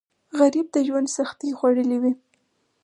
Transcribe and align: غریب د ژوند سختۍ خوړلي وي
غریب 0.37 0.67
د 0.71 0.77
ژوند 0.87 1.07
سختۍ 1.17 1.49
خوړلي 1.57 1.97
وي 2.03 2.13